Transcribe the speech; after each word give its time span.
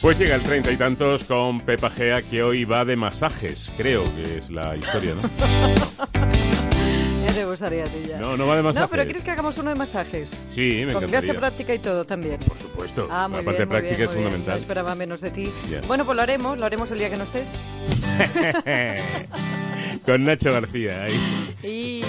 Pues 0.00 0.18
llega 0.18 0.36
el 0.36 0.42
treinta 0.42 0.70
y 0.70 0.76
tantos 0.76 1.24
con 1.24 1.60
Pepa 1.60 1.90
Gea, 1.90 2.22
que 2.22 2.42
hoy 2.42 2.64
va 2.64 2.84
de 2.84 2.94
masajes, 2.96 3.72
creo 3.76 4.04
que 4.14 4.38
es 4.38 4.48
la 4.50 4.76
historia, 4.76 5.14
¿no? 5.14 5.22
Ya 7.26 7.34
te 7.34 7.44
gustaría 7.44 7.84
a 7.84 7.86
ti 7.88 7.98
ya. 8.08 8.18
No, 8.18 8.36
no 8.36 8.46
va 8.46 8.56
de 8.56 8.62
masajes. 8.62 8.88
No, 8.88 8.90
pero 8.90 9.04
¿quieres 9.04 9.22
que 9.22 9.30
hagamos 9.32 9.58
uno 9.58 9.68
de 9.70 9.76
masajes? 9.76 10.30
Sí, 10.48 10.82
me 10.86 10.92
Con 10.94 11.02
clase 11.04 11.26
encantaría. 11.26 11.40
práctica 11.40 11.74
y 11.74 11.78
todo 11.78 12.04
también. 12.04 12.38
Por 12.40 12.56
supuesto. 12.58 13.06
Ah, 13.10 13.28
muy 13.28 13.38
la 13.38 13.44
parte 13.44 13.58
bien, 13.58 13.68
muy 13.68 13.74
práctica 13.76 13.96
bien, 13.96 14.08
es 14.08 14.14
muy 14.14 14.16
bien. 14.22 14.30
fundamental. 14.32 14.54
No 14.54 14.60
esperaba 14.60 14.94
menos 14.94 15.20
de 15.20 15.30
ti. 15.30 15.50
Bueno, 15.86 16.04
pues 16.06 16.16
lo 16.16 16.22
haremos, 16.22 16.56
lo 16.58 16.64
haremos 16.64 16.90
el 16.90 16.98
día 16.98 17.10
que 17.10 17.16
no 17.18 17.24
estés. 17.24 17.48
con 20.06 20.24
Nacho 20.24 20.52
García 20.52 21.02
ahí. 21.04 21.20
Y... 21.64 22.02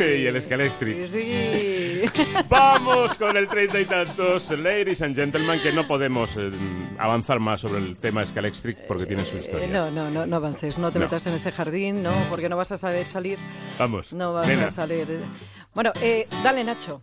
Y 0.00 0.26
el 0.26 0.40
Scalextric. 0.40 1.08
Sí. 1.08 1.87
Vamos 2.48 3.14
con 3.18 3.36
el 3.36 3.48
treinta 3.48 3.80
y 3.80 3.84
tantos, 3.84 4.50
ladies 4.50 5.02
and 5.02 5.14
gentlemen, 5.16 5.60
que 5.60 5.72
no 5.72 5.86
podemos 5.86 6.36
eh, 6.36 6.50
avanzar 6.98 7.40
más 7.40 7.60
sobre 7.60 7.78
el 7.78 7.96
tema 7.98 8.24
Scalextric 8.24 8.78
porque 8.86 9.06
tiene 9.06 9.24
su 9.24 9.36
historia. 9.36 9.64
Eh, 9.66 9.68
no, 9.68 9.90
no, 9.90 10.10
no, 10.10 10.26
no 10.26 10.36
avances, 10.36 10.78
no 10.78 10.90
te 10.92 10.98
No. 10.98 11.04
metas 11.06 11.26
en 11.26 11.34
ese 11.34 11.52
jardín, 11.52 12.02
no, 12.02 12.12
porque 12.30 12.48
no 12.48 12.56
vas 12.56 12.72
a 12.72 12.76
saber 12.76 13.06
salir. 13.06 13.38
Vamos, 13.78 14.12
No 14.12 14.32
vas 14.32 14.46
nena. 14.46 14.66
a 14.66 14.70
salir. 14.70 15.20
Bueno, 15.74 15.92
eh, 16.00 16.26
dale, 16.42 16.64
Nacho. 16.64 17.02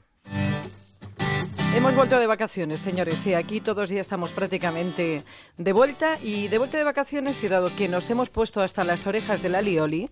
Hemos 1.76 1.94
vuelto 1.94 2.18
de 2.22 2.28
vacaciones, 2.28 2.80
señores, 2.80 3.26
y 3.28 3.34
aquí 3.34 3.60
todos 3.60 3.90
ya 3.90 4.00
estamos 4.00 4.32
prácticamente 4.32 5.22
de 5.58 5.74
vuelta. 5.74 6.18
Y 6.24 6.48
de 6.48 6.58
vuelta 6.58 6.78
de 6.78 6.86
vacaciones, 6.86 7.44
y 7.44 7.50
dado 7.50 7.70
que 7.76 7.90
nos 7.90 8.10
hemos 8.10 8.30
puesto 8.30 8.62
hasta 8.62 8.86
las 8.86 9.06
orejas 9.08 9.42
de 9.42 9.50
la 9.50 9.62
lioli, 9.62 10.10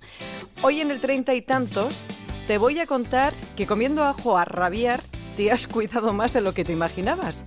hoy 0.61 0.81
en 0.81 0.91
el 0.91 0.99
treinta 0.99 1.33
y 1.33 1.41
tantos 1.41 2.07
te 2.47 2.57
voy 2.57 2.79
a 2.79 2.87
contar 2.87 3.33
que 3.55 3.65
comiendo 3.65 4.03
ajo 4.03 4.37
a 4.37 4.45
rabiar 4.45 5.01
te 5.37 5.51
has 5.51 5.67
cuidado 5.67 6.13
más 6.13 6.33
de 6.33 6.41
lo 6.41 6.53
que 6.53 6.65
te 6.65 6.73
imaginabas, 6.73 7.43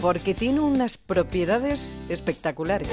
porque 0.00 0.34
tiene 0.34 0.60
unas 0.60 0.98
propiedades 0.98 1.94
espectaculares. 2.08 2.88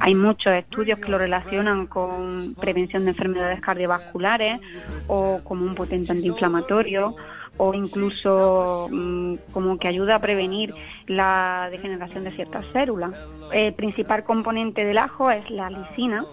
Hay 0.00 0.14
muchos 0.14 0.52
estudios 0.54 0.98
que 0.98 1.10
lo 1.10 1.18
relacionan 1.18 1.86
con 1.86 2.54
prevención 2.54 3.04
de 3.04 3.10
enfermedades 3.10 3.60
cardiovasculares 3.60 4.60
o 5.06 5.40
como 5.44 5.64
un 5.64 5.74
potente 5.74 6.12
antiinflamatorio 6.12 7.14
o 7.56 7.74
incluso 7.74 8.88
mm, 8.90 9.34
como 9.52 9.78
que 9.78 9.88
ayuda 9.88 10.16
a 10.16 10.18
prevenir 10.20 10.74
la 11.06 11.68
degeneración 11.70 12.24
de 12.24 12.30
ciertas 12.30 12.64
células. 12.72 13.12
El 13.52 13.74
principal 13.74 14.24
componente 14.24 14.84
del 14.84 14.96
ajo 14.96 15.30
es 15.30 15.48
la 15.50 15.68
lisina, 15.68 16.24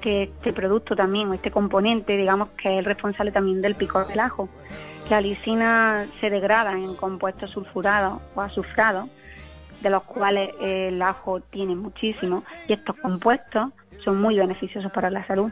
que 0.00 0.24
este 0.24 0.52
producto 0.52 0.96
también, 0.96 1.28
o 1.28 1.34
este 1.34 1.52
componente, 1.52 2.16
digamos 2.16 2.48
que 2.50 2.72
es 2.72 2.78
el 2.80 2.84
responsable 2.84 3.30
también 3.30 3.62
del 3.62 3.76
picor 3.76 4.08
del 4.08 4.18
ajo. 4.18 4.48
La 5.08 5.20
lisina 5.20 6.06
se 6.20 6.30
degrada 6.30 6.72
en 6.72 6.96
compuestos 6.96 7.50
sulfurados 7.50 8.20
o 8.34 8.40
azufrados 8.40 9.08
de 9.82 9.90
los 9.90 10.04
cuales 10.04 10.50
el 10.60 11.00
ajo 11.02 11.40
tiene 11.40 11.74
muchísimo 11.74 12.44
y 12.68 12.72
estos 12.74 12.96
compuestos 12.98 13.70
son 14.04 14.20
muy 14.20 14.38
beneficiosos 14.38 14.90
para 14.92 15.10
la 15.10 15.26
salud. 15.26 15.50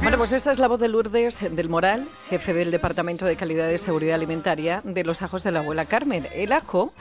Bueno, 0.00 0.16
pues 0.16 0.32
esta 0.32 0.52
es 0.52 0.58
la 0.58 0.68
voz 0.68 0.80
de 0.80 0.88
Lourdes 0.88 1.38
del 1.54 1.68
Moral, 1.68 2.06
jefe 2.28 2.54
del 2.54 2.70
Departamento 2.70 3.26
de 3.26 3.36
Calidad 3.36 3.68
y 3.68 3.78
Seguridad 3.78 4.14
Alimentaria 4.14 4.80
de 4.84 5.04
los 5.04 5.22
ajos 5.22 5.44
de 5.44 5.52
la 5.52 5.60
abuela 5.60 5.84
Carmen. 5.84 6.26
El 6.32 6.52
ajo 6.52 6.94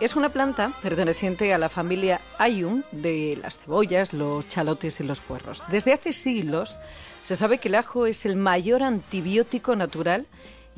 es 0.00 0.14
una 0.14 0.28
planta 0.28 0.70
perteneciente 0.80 1.52
a 1.52 1.58
la 1.58 1.68
familia 1.68 2.20
Ayum 2.38 2.82
de 2.92 3.36
las 3.42 3.58
cebollas, 3.58 4.12
los 4.12 4.46
chalotes 4.46 5.00
y 5.00 5.04
los 5.04 5.20
puerros. 5.20 5.64
Desde 5.68 5.92
hace 5.92 6.12
siglos 6.12 6.78
se 7.24 7.34
sabe 7.34 7.58
que 7.58 7.68
el 7.68 7.74
ajo 7.74 8.06
es 8.06 8.24
el 8.24 8.36
mayor 8.36 8.84
antibiótico 8.84 9.74
natural 9.74 10.26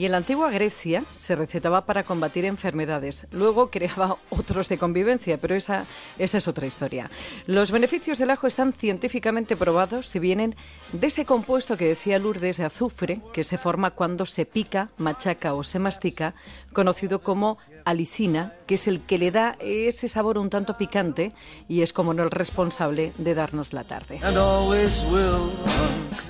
y 0.01 0.07
en 0.07 0.13
la 0.13 0.17
antigua 0.17 0.49
Grecia 0.49 1.05
se 1.13 1.37
recetaba 1.37 1.85
para 1.85 2.05
combatir 2.05 2.47
enfermedades. 2.47 3.27
Luego 3.33 3.69
creaba 3.69 4.17
otros 4.31 4.71
de 4.71 4.79
convivencia, 4.79 5.37
pero 5.37 5.55
esa, 5.55 5.85
esa 6.19 6.39
es 6.39 6.49
otra 6.49 6.67
historia. 6.67 7.11
Los 7.47 7.71
beneficios 7.71 8.17
del 8.17 8.31
ajo 8.31 8.47
están 8.47 8.73
científicamente 8.73 9.59
probados 9.59 10.17
y 10.17 10.19
vienen 10.19 10.57
de 10.95 11.09
ese 11.09 11.27
compuesto 11.27 11.77
que 11.77 11.87
decía 11.87 12.19
Lourdes 12.19 12.57
de 12.57 12.65
azufre, 12.65 13.21
que 13.35 13.45
se 13.45 13.59
forma 13.59 13.91
cuando 13.91 14.25
se 14.25 14.47
pica, 14.47 14.89
machaca 14.97 15.53
o 15.53 15.63
se 15.63 15.79
mastica, 15.79 16.33
conocido 16.73 17.19
como 17.19 17.59
alicina, 17.85 18.55
que 18.67 18.77
es 18.77 18.89
el 18.89 19.03
que 19.03 19.19
le 19.19 19.31
da 19.31 19.57
ese 19.61 20.09
sabor 20.09 20.39
un 20.39 20.49
tanto 20.49 20.79
picante 20.79 21.33
y 21.69 21.83
es 21.83 21.93
como 21.93 22.15
no 22.15 22.23
el 22.23 22.31
responsable 22.31 23.13
de 23.19 23.35
darnos 23.35 23.75
la 23.75 23.85
tarde. 23.85 24.19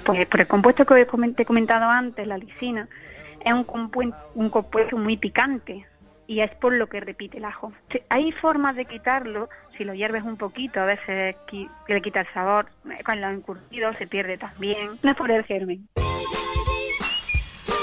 Pues 0.05 0.27
por 0.27 0.41
el 0.41 0.49
compuesto 0.49 0.85
que 0.85 1.07
te 1.37 1.43
he 1.43 1.47
comentado 1.47 1.85
antes, 1.85 2.27
la 2.27 2.37
lisina, 2.37 2.89
es 3.45 3.53
un, 3.53 3.67
compuen- 3.67 4.15
un 4.35 4.51
compuesto 4.51 4.97
muy 4.97 5.17
picante 5.17 5.87
y 6.27 6.41
es 6.41 6.51
por 6.57 6.73
lo 6.73 6.87
que 6.89 7.01
repite 7.01 7.39
el 7.39 7.45
ajo. 7.45 7.73
Hay 8.09 8.31
formas 8.33 8.77
de 8.77 8.85
quitarlo, 8.85 9.49
si 9.77 9.85
lo 9.85 9.95
hierves 9.95 10.23
un 10.23 10.37
poquito, 10.37 10.81
a 10.81 10.85
veces 10.85 11.37
le 11.89 12.03
quita 12.03 12.21
el 12.21 12.27
sabor, 12.33 12.67
con 13.05 13.21
los 13.21 13.33
encurtidos 13.33 13.97
se 13.97 14.07
pierde 14.07 14.39
también. 14.39 14.99
No 15.03 15.11
es 15.11 15.17
por 15.17 15.31
el 15.31 15.43
germen. 15.45 15.89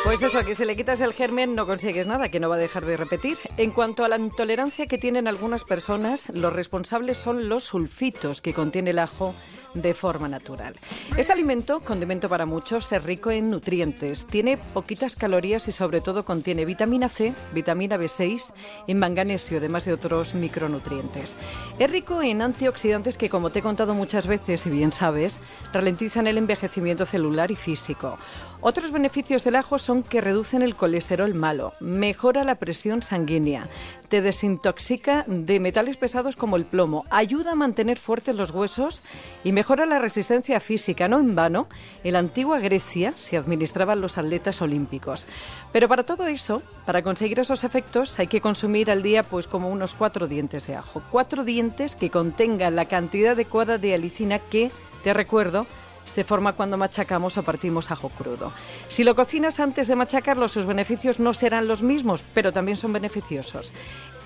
Pues 0.07 0.23
eso, 0.23 0.45
que 0.45 0.55
si 0.55 0.63
le 0.63 0.77
quitas 0.77 1.01
el 1.01 1.11
germen 1.11 1.53
no 1.53 1.65
consigues 1.65 2.07
nada, 2.07 2.29
que 2.29 2.39
no 2.39 2.47
va 2.47 2.55
a 2.55 2.59
dejar 2.59 2.85
de 2.85 2.95
repetir. 2.95 3.37
En 3.57 3.71
cuanto 3.71 4.05
a 4.05 4.07
la 4.07 4.17
intolerancia 4.17 4.87
que 4.87 4.97
tienen 4.97 5.27
algunas 5.27 5.65
personas, 5.65 6.29
los 6.33 6.53
responsables 6.53 7.17
son 7.17 7.49
los 7.49 7.65
sulfitos 7.65 8.41
que 8.41 8.53
contiene 8.53 8.91
el 8.91 8.99
ajo 8.99 9.35
de 9.73 9.93
forma 9.93 10.29
natural. 10.29 10.75
Este 11.17 11.33
alimento, 11.33 11.81
condimento 11.81 12.29
para 12.29 12.45
muchos, 12.45 12.89
es 12.91 13.03
rico 13.03 13.31
en 13.31 13.49
nutrientes, 13.49 14.25
tiene 14.25 14.57
poquitas 14.57 15.17
calorías 15.17 15.67
y 15.67 15.73
sobre 15.73 15.99
todo 15.99 16.23
contiene 16.23 16.63
vitamina 16.63 17.09
C, 17.09 17.33
vitamina 17.53 17.97
B6 17.97 18.53
y 18.87 18.95
manganesio, 18.95 19.57
además 19.57 19.83
de 19.83 19.93
otros 19.93 20.35
micronutrientes. 20.35 21.35
Es 21.79 21.91
rico 21.91 22.21
en 22.21 22.41
antioxidantes 22.41 23.17
que, 23.17 23.29
como 23.29 23.49
te 23.49 23.59
he 23.59 23.61
contado 23.61 23.93
muchas 23.93 24.25
veces 24.25 24.65
y 24.65 24.69
bien 24.69 24.93
sabes, 24.93 25.41
ralentizan 25.73 26.27
el 26.27 26.37
envejecimiento 26.37 27.05
celular 27.05 27.51
y 27.51 27.55
físico. 27.55 28.17
Otros 28.61 28.91
beneficios 28.91 29.43
del 29.43 29.55
ajo 29.55 29.77
son 29.77 29.96
que 30.03 30.21
reducen 30.21 30.61
el 30.61 30.75
colesterol 30.75 31.33
malo, 31.33 31.73
mejora 31.79 32.43
la 32.43 32.55
presión 32.55 33.01
sanguínea, 33.01 33.67
te 34.09 34.21
desintoxica 34.21 35.25
de 35.27 35.59
metales 35.59 35.97
pesados 35.97 36.35
como 36.35 36.55
el 36.55 36.65
plomo, 36.65 37.05
ayuda 37.09 37.51
a 37.51 37.55
mantener 37.55 37.97
fuertes 37.97 38.35
los 38.35 38.51
huesos 38.51 39.03
y 39.43 39.51
mejora 39.51 39.85
la 39.85 39.99
resistencia 39.99 40.59
física. 40.59 41.07
No 41.07 41.19
en 41.19 41.35
vano, 41.35 41.67
en 42.03 42.13
la 42.13 42.19
antigua 42.19 42.59
Grecia 42.59 43.13
se 43.15 43.37
administraban 43.37 44.01
los 44.01 44.17
atletas 44.17 44.61
olímpicos. 44.61 45.27
Pero 45.71 45.87
para 45.87 46.03
todo 46.03 46.25
eso, 46.27 46.61
para 46.85 47.01
conseguir 47.01 47.39
esos 47.39 47.63
efectos, 47.63 48.17
hay 48.19 48.27
que 48.27 48.41
consumir 48.41 48.89
al 48.89 49.03
día 49.03 49.23
pues 49.23 49.47
como 49.47 49.69
unos 49.69 49.93
cuatro 49.93 50.27
dientes 50.27 50.67
de 50.67 50.75
ajo. 50.75 51.01
Cuatro 51.11 51.43
dientes 51.43 51.95
que 51.95 52.09
contengan 52.09 52.75
la 52.75 52.85
cantidad 52.85 53.33
adecuada 53.33 53.77
de 53.77 53.93
alicina 53.93 54.39
que, 54.39 54.71
te 55.03 55.13
recuerdo, 55.13 55.67
se 56.07 56.23
forma 56.23 56.53
cuando 56.53 56.77
machacamos 56.77 57.37
o 57.37 57.43
partimos 57.43 57.91
ajo 57.91 58.09
crudo. 58.09 58.51
Si 58.87 59.03
lo 59.03 59.15
cocinas 59.15 59.59
antes 59.59 59.87
de 59.87 59.95
machacarlo, 59.95 60.47
sus 60.47 60.65
beneficios 60.65 61.19
no 61.19 61.33
serán 61.33 61.67
los 61.67 61.83
mismos, 61.83 62.23
pero 62.33 62.51
también 62.51 62.77
son 62.77 62.93
beneficiosos. 62.93 63.73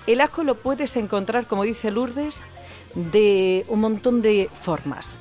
El 0.06 0.20
ajo 0.20 0.42
lo 0.42 0.56
puedes 0.56 0.96
encontrar, 0.96 1.46
como 1.46 1.64
dice 1.64 1.90
Lourdes, 1.90 2.44
de 2.94 3.64
un 3.68 3.80
montón 3.80 4.22
de 4.22 4.48
formas. 4.52 5.18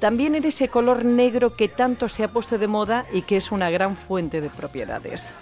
También 0.00 0.34
en 0.34 0.44
ese 0.44 0.68
color 0.68 1.04
negro 1.04 1.56
que 1.56 1.68
tanto 1.68 2.08
se 2.08 2.24
ha 2.24 2.28
puesto 2.28 2.58
de 2.58 2.66
moda 2.66 3.04
y 3.12 3.22
que 3.22 3.36
es 3.36 3.52
una 3.52 3.70
gran 3.70 3.96
fuente 3.96 4.40
de 4.40 4.50
propiedades. 4.50 5.32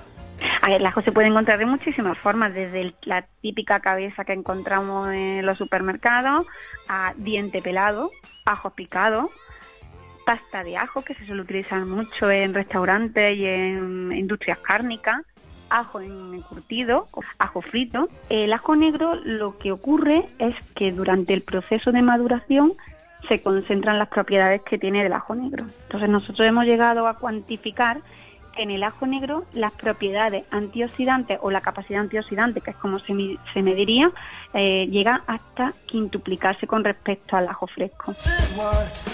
El 0.69 0.85
ajo 0.87 1.03
se 1.03 1.13
puede 1.13 1.29
encontrar 1.29 1.59
de 1.59 1.67
muchísimas 1.67 2.19
formas, 2.19 2.53
desde 2.55 2.95
la 3.03 3.27
típica 3.41 3.81
cabeza 3.81 4.25
que 4.25 4.33
encontramos 4.33 5.09
en 5.13 5.45
los 5.45 5.59
supermercados, 5.59 6.47
a 6.89 7.15
diente 7.17 7.63
pelado, 7.63 8.11
ajo 8.45 8.71
picado, 8.71 9.31
pasta 10.25 10.65
de 10.65 10.77
ajo, 10.77 11.03
que 11.03 11.15
se 11.15 11.27
suele 11.27 11.43
utilizar 11.43 11.85
mucho 11.85 12.31
en 12.31 12.55
restaurantes 12.55 13.37
y 13.37 13.47
en 13.47 14.13
industrias 14.13 14.59
cárnicas, 14.59 15.23
ajo 15.71 16.01
en 16.01 16.35
encurtido, 16.35 17.05
ajo 17.39 17.63
frito. 17.63 18.09
El 18.29 18.53
ajo 18.53 18.77
negro 18.77 19.15
lo 19.25 19.59
que 19.59 19.73
ocurre 19.73 20.27
es 20.39 20.55
que 20.75 20.93
durante 20.93 21.35
el 21.35 21.43
proceso 21.43 21.93
de 21.93 22.03
maduración 22.03 22.73
se 23.29 23.41
concentran 23.41 23.99
las 23.99 24.09
propiedades 24.09 24.63
que 24.63 24.79
tiene 24.79 25.05
el 25.07 25.13
ajo 25.13 25.35
negro. 25.35 25.65
Entonces 25.85 26.09
nosotros 26.09 26.47
hemos 26.47 26.65
llegado 26.65 27.07
a 27.07 27.19
cuantificar 27.19 28.01
en 28.57 28.71
el 28.71 28.83
ajo 28.83 29.07
negro 29.07 29.45
las 29.53 29.73
propiedades 29.73 30.45
antioxidantes 30.51 31.39
o 31.43 31.51
la 31.51 31.61
capacidad 31.61 32.01
antioxidante, 32.01 32.61
que 32.61 32.71
es 32.73 32.77
como 32.77 32.99
se, 32.99 33.15
se 33.53 33.63
mediría, 33.63 34.11
eh, 34.55 34.87
llega 34.91 35.23
hasta 35.27 35.75
quintuplicarse 35.87 36.67
con 36.67 36.85
respecto 36.85 37.37
al 37.37 37.49
ajo 37.49 37.67
fresco. 37.67 38.15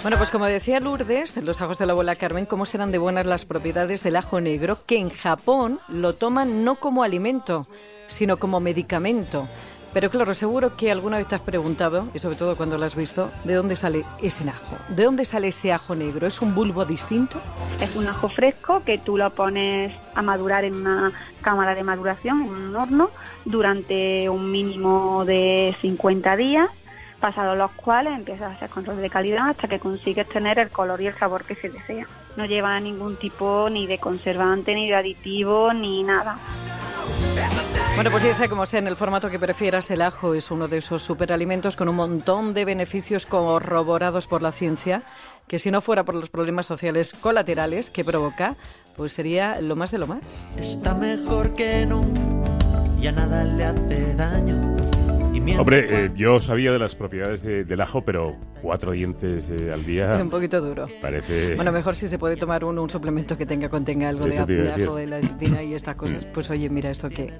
Bueno, 0.02 0.16
pues 0.16 0.30
como 0.30 0.46
decía 0.46 0.80
Lourdes, 0.80 1.36
en 1.36 1.46
los 1.46 1.60
ajos 1.60 1.78
de 1.78 1.86
la 1.86 1.92
abuela 1.92 2.16
Carmen, 2.16 2.46
cómo 2.46 2.64
serán 2.64 2.92
de 2.92 2.98
buenas 2.98 3.26
las 3.26 3.44
propiedades 3.44 4.02
del 4.02 4.16
ajo 4.16 4.40
negro, 4.40 4.78
que 4.86 4.98
en 4.98 5.10
Japón 5.10 5.78
lo 5.88 6.14
toman 6.14 6.64
no 6.64 6.76
como 6.76 7.02
alimento, 7.02 7.66
sino 8.08 8.36
como 8.38 8.60
medicamento. 8.60 9.48
Pero 9.92 10.10
claro, 10.10 10.34
seguro 10.34 10.76
que 10.76 10.92
alguna 10.92 11.16
vez 11.16 11.28
te 11.28 11.34
has 11.34 11.40
preguntado, 11.40 12.08
y 12.12 12.18
sobre 12.18 12.36
todo 12.36 12.56
cuando 12.56 12.76
lo 12.76 12.84
has 12.84 12.94
visto, 12.94 13.30
¿de 13.44 13.54
dónde 13.54 13.74
sale 13.74 14.04
ese 14.22 14.48
ajo? 14.48 14.76
¿De 14.88 15.04
dónde 15.04 15.24
sale 15.24 15.48
ese 15.48 15.72
ajo 15.72 15.94
negro? 15.94 16.26
¿Es 16.26 16.42
un 16.42 16.54
bulbo 16.54 16.84
distinto? 16.84 17.40
Es 17.80 17.96
un 17.96 18.06
ajo 18.06 18.28
fresco 18.28 18.82
que 18.84 18.98
tú 18.98 19.16
lo 19.16 19.30
pones 19.30 19.94
a 20.14 20.20
madurar 20.20 20.64
en 20.64 20.74
una 20.74 21.12
cámara 21.40 21.74
de 21.74 21.84
maduración, 21.84 22.42
en 22.42 22.52
un 22.52 22.76
horno, 22.76 23.10
durante 23.46 24.28
un 24.28 24.52
mínimo 24.52 25.24
de 25.24 25.74
50 25.80 26.36
días, 26.36 26.68
pasados 27.18 27.56
los 27.56 27.70
cuales 27.72 28.14
empiezas 28.14 28.52
a 28.52 28.54
hacer 28.54 28.68
control 28.68 29.00
de 29.00 29.08
calidad 29.08 29.48
hasta 29.48 29.68
que 29.68 29.80
consigues 29.80 30.28
tener 30.28 30.58
el 30.58 30.68
color 30.68 31.00
y 31.00 31.06
el 31.06 31.14
sabor 31.14 31.44
que 31.44 31.54
se 31.54 31.70
desea. 31.70 32.06
No 32.36 32.44
lleva 32.44 32.78
ningún 32.78 33.16
tipo 33.16 33.68
ni 33.70 33.86
de 33.86 33.98
conservante, 33.98 34.74
ni 34.74 34.86
de 34.86 34.94
aditivo, 34.94 35.72
ni 35.72 36.02
nada. 36.02 36.36
Bueno, 37.98 38.12
pues 38.12 38.22
ya 38.22 38.32
sea 38.32 38.48
como 38.48 38.64
sea, 38.64 38.78
en 38.78 38.86
el 38.86 38.94
formato 38.94 39.28
que 39.28 39.40
prefieras, 39.40 39.90
el 39.90 40.02
ajo 40.02 40.32
es 40.34 40.52
uno 40.52 40.68
de 40.68 40.76
esos 40.76 41.02
superalimentos 41.02 41.74
con 41.74 41.88
un 41.88 41.96
montón 41.96 42.54
de 42.54 42.64
beneficios 42.64 43.26
corroborados 43.26 44.28
por 44.28 44.40
la 44.40 44.52
ciencia, 44.52 45.02
que 45.48 45.58
si 45.58 45.72
no 45.72 45.80
fuera 45.80 46.04
por 46.04 46.14
los 46.14 46.28
problemas 46.28 46.66
sociales 46.66 47.16
colaterales 47.20 47.90
que 47.90 48.04
provoca, 48.04 48.54
pues 48.96 49.14
sería 49.14 49.60
lo 49.60 49.74
más 49.74 49.90
de 49.90 49.98
lo 49.98 50.06
más. 50.06 50.56
Está 50.56 50.94
mejor 50.94 51.56
que 51.56 51.86
nunca, 51.86 52.20
ya 53.00 53.10
nada 53.10 53.42
le 53.42 53.64
hace 53.64 54.14
daño. 54.14 54.77
Hombre, 55.56 55.86
eh, 56.06 56.10
yo 56.16 56.40
sabía 56.40 56.72
de 56.72 56.78
las 56.78 56.94
propiedades 56.94 57.42
de- 57.42 57.64
del 57.64 57.80
ajo, 57.80 58.02
pero 58.04 58.36
cuatro 58.60 58.92
dientes 58.92 59.48
eh, 59.50 59.70
al 59.72 59.84
día 59.86 60.16
Es 60.16 60.20
un 60.22 60.30
poquito 60.30 60.60
duro. 60.60 60.86
parece... 61.00 61.54
Bueno, 61.54 61.70
mejor 61.72 61.94
si 61.94 62.08
se 62.08 62.18
puede 62.18 62.36
tomar 62.36 62.64
un, 62.64 62.78
un 62.78 62.90
suplemento 62.90 63.36
que 63.38 63.46
tenga 63.46 63.68
contenga 63.68 64.08
algo 64.08 64.26
de, 64.26 64.44
de 64.44 64.72
ajo, 64.84 64.96
de 64.96 65.06
la 65.06 65.20
lecitina 65.20 65.62
y 65.62 65.74
estas 65.74 65.94
cosas. 65.96 66.24
Pues 66.26 66.50
oye, 66.50 66.68
mira 66.68 66.90
esto 66.90 67.08
que... 67.08 67.32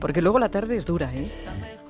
Porque 0.00 0.22
luego 0.22 0.38
la 0.38 0.48
tarde 0.48 0.76
es 0.76 0.86
dura, 0.86 1.12
¿eh? 1.12 1.26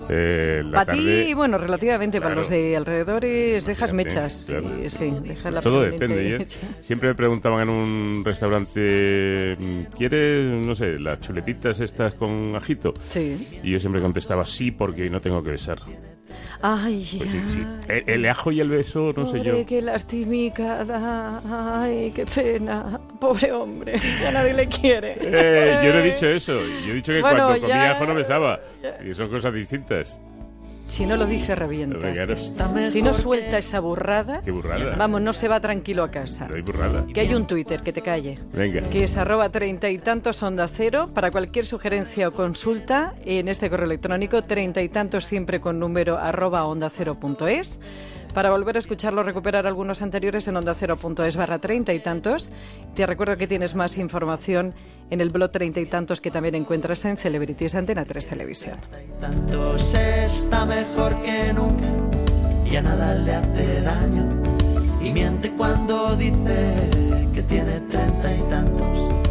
eh, 0.09 0.63
la 0.65 0.85
Para 0.85 0.93
ti, 0.95 0.99
tarde- 1.05 1.35
bueno, 1.35 1.59
relativamente, 1.59 2.21
para 2.21 2.35
los 2.35 2.49
de 2.49 2.75
alrededores 2.77 3.67
dejas 3.67 3.93
mechas. 3.93 4.45
claro. 4.47 4.69
Sí, 4.85 4.91
sí, 4.91 5.13
dejas 5.25 5.53
la 5.53 5.61
Todo 5.61 5.83
depende. 5.83 6.37
¿eh? 6.37 6.47
Siempre 6.81 7.11
me 7.11 7.15
preguntaban 7.15 7.63
en 7.63 7.69
un 7.69 8.23
restaurante, 8.25 9.57
mm, 9.59 9.83
¿quieres, 9.97 10.47
no 10.47 10.75
sé, 10.75 10.99
las 10.99 11.21
chuletitas 11.21 11.81
estas 11.81 12.15
con 12.15 12.55
ajito? 12.57 12.95
Sí. 13.11 13.61
Y 13.63 13.73
yo 13.73 13.79
siempre 13.79 14.01
contestaba 14.01 14.45
sí 14.47 14.71
porque 14.71 15.11
no 15.11 15.21
tengo 15.21 15.43
que 15.43 15.48
besar. 15.51 15.79
Ay, 16.61 17.07
Pues 17.19 17.33
sí, 17.33 17.43
sí. 17.47 17.63
El, 17.89 18.05
el 18.09 18.27
ajo 18.27 18.51
y 18.51 18.61
el 18.61 18.69
beso, 18.69 19.13
no 19.17 19.25
sé 19.27 19.39
yo. 19.39 19.53
Pobre, 19.53 19.65
qué 19.67 19.81
lastimica 19.81 20.85
da. 20.85 21.41
Ay, 21.81 22.11
qué 22.15 22.27
pena. 22.27 23.01
Pobre 23.21 23.53
hombre, 23.53 23.99
ya 24.21 24.33
nadie 24.33 24.55
le 24.55 24.67
quiere. 24.67 25.17
Eh, 25.21 25.81
yo 25.85 25.93
no 25.93 25.99
he 26.01 26.03
dicho 26.03 26.27
eso. 26.29 26.61
Yo 26.61 26.93
he 26.93 26.95
dicho 26.97 27.13
que 27.13 27.21
Bueno, 27.21 27.47
cuando 27.47 27.61
comía 27.61 27.77
ya- 27.85 27.91
ajo 27.93 28.07
no 28.07 28.15
besaba. 28.15 28.61
Y 29.09 29.15
son 29.15 29.29
cosas 29.29 29.55
distintas. 29.55 30.21
Si 30.89 31.05
no 31.07 31.17
lo 31.17 31.27
dice, 31.27 31.55
revienta. 31.55 32.09
Si 32.89 33.03
no 33.03 33.13
suelta 33.13 33.59
esa 33.59 33.79
burrada, 33.79 34.41
Qué 34.43 34.51
burrada. 34.51 34.97
vamos, 34.97 35.21
no 35.21 35.33
se 35.33 35.47
va 35.47 35.61
tranquilo 35.61 36.03
a 36.03 36.11
casa. 36.11 36.49
No 36.49 36.57
hay 36.57 36.63
burrada. 36.63 37.07
Que 37.13 37.21
hay 37.21 37.35
un 37.35 37.47
Twitter, 37.47 37.83
que 37.83 37.93
te 37.93 38.01
calle. 38.03 38.39
Venga. 38.53 38.83
que 38.89 39.05
es 39.05 39.17
arroba 39.17 39.51
treinta 39.51 39.91
y 39.91 39.99
tantos 39.99 40.43
onda 40.43 40.67
cero. 40.67 41.11
Para 41.15 41.31
cualquier 41.31 41.67
sugerencia 41.67 42.29
o 42.29 42.33
consulta, 42.33 43.15
en 43.25 43.49
este 43.49 43.69
correo 43.71 43.87
electrónico, 43.87 44.43
treinta 44.43 44.81
y 44.83 44.89
tantos 44.89 45.27
siempre 45.27 45.61
con 45.61 45.79
número 45.79 46.17
arroba 46.19 46.65
onda 46.65 46.89
cero 46.91 47.19
punto 47.21 47.47
es. 47.47 47.79
Para 48.35 48.51
volver 48.51 48.77
a 48.77 48.79
escucharlo, 48.79 49.23
recuperar 49.23 49.67
algunos 49.67 50.01
anteriores 50.03 50.49
en 50.49 50.57
onda 50.57 50.73
cero 50.75 50.97
punto 50.97 51.25
es 51.25 51.37
barra 51.37 51.59
treinta 51.59 51.93
y 51.93 52.01
tantos. 52.01 52.51
Te 52.95 53.07
recuerdo 53.07 53.37
que 53.37 53.47
tienes 53.47 53.75
más 53.75 53.97
información 53.99 54.75
en 55.11 55.21
el 55.21 55.31
blog 55.31 55.51
treinta 55.51 55.81
y 55.81 55.87
tantos 55.87 56.21
que 56.21 56.31
también 56.31 56.55
encuentras 56.55 57.05
en 57.05 57.17
Celebrities 57.17 57.75
Antena 57.75 58.05
3 58.05 58.27
Televisión. 58.27 58.79
Tantos 59.21 59.95
está 59.95 60.65
mejor 60.67 61.21
que 61.23 61.53
nunca, 61.53 61.87
ya 62.71 62.83
nada 62.83 63.15
le 63.15 63.35
hace 63.35 63.81
daño. 63.83 64.43
Y 65.03 65.13
miente 65.13 65.51
cuando 65.53 66.17
dice 66.17 66.75
que 67.35 67.43
tiene 67.43 67.81
treinta 67.89 68.35
y 68.35 68.43
tantos. 68.51 69.28